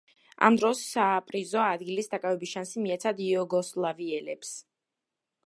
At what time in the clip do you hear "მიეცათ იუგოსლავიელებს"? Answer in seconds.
2.87-4.57